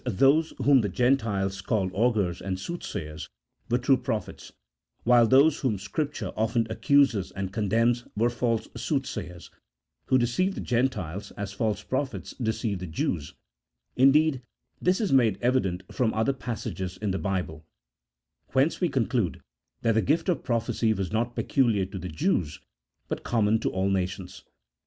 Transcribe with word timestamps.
those 0.05 0.51
whom 0.57 0.81
the 0.81 0.89
Gentiles 0.89 1.61
called 1.61 1.91
augurs 1.93 2.41
and 2.41 2.59
soothsayers 2.59 3.29
were 3.69 3.77
true 3.77 3.97
prophets, 3.97 4.51
while 5.03 5.27
those 5.27 5.59
whom 5.59 5.77
Scripture 5.77 6.33
often 6.35 6.65
accuses 6.71 7.29
and 7.33 7.53
condemns 7.53 8.05
were 8.17 8.31
false 8.31 8.67
soothsayers, 8.75 9.51
who 10.07 10.17
deceived 10.17 10.57
the 10.57 10.61
Gentiles 10.61 11.29
as 11.37 11.53
false 11.53 11.83
prophets 11.83 12.31
deceived 12.41 12.79
the 12.81 12.87
Jews; 12.87 13.35
indeed, 13.95 14.41
this 14.81 14.99
is 14.99 15.13
made 15.13 15.37
evident 15.39 15.83
from 15.93 16.15
other 16.15 16.33
passages 16.33 16.97
in 16.97 17.11
the 17.11 17.19
Bible, 17.19 17.63
whence 18.53 18.81
we 18.81 18.89
conclude 18.89 19.39
that 19.83 19.91
the 19.91 20.01
gift 20.01 20.27
of 20.29 20.43
prophecy 20.43 20.93
was 20.95 21.11
not 21.11 21.35
peculiar 21.35 21.85
to 21.85 21.99
the 21.99 22.09
Jews, 22.09 22.59
but 23.07 23.21
common 23.23 23.59
to 23.59 23.69
all 23.69 23.91
nations. 23.91 24.43